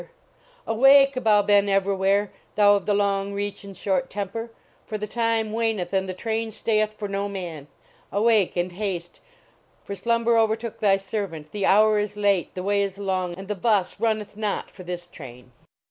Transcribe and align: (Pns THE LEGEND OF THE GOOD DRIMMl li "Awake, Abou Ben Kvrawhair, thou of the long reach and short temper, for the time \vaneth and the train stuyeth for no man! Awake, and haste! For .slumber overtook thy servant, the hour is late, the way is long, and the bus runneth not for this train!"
(Pns 0.01 0.05
THE 0.05 0.07
LEGEND 0.07 0.19
OF 0.19 0.33
THE 0.33 0.33
GOOD 0.33 0.55
DRIMMl 0.55 0.73
li 0.73 0.79
"Awake, 0.79 1.17
Abou 1.17 1.47
Ben 1.47 1.65
Kvrawhair, 1.67 2.29
thou 2.55 2.73
of 2.73 2.85
the 2.87 2.93
long 2.95 3.33
reach 3.33 3.63
and 3.63 3.77
short 3.77 4.09
temper, 4.09 4.49
for 4.87 4.97
the 4.97 5.05
time 5.05 5.51
\vaneth 5.51 5.93
and 5.93 6.09
the 6.09 6.15
train 6.15 6.49
stuyeth 6.49 6.93
for 6.97 7.07
no 7.07 7.29
man! 7.29 7.67
Awake, 8.11 8.55
and 8.57 8.71
haste! 8.71 9.19
For 9.83 9.93
.slumber 9.93 10.39
overtook 10.39 10.79
thy 10.79 10.97
servant, 10.97 11.51
the 11.51 11.67
hour 11.67 11.99
is 11.99 12.17
late, 12.17 12.51
the 12.55 12.63
way 12.63 12.81
is 12.81 12.97
long, 12.97 13.35
and 13.35 13.47
the 13.47 13.53
bus 13.53 13.99
runneth 13.99 14.35
not 14.35 14.71
for 14.71 14.81
this 14.81 15.05
train!" 15.05 15.51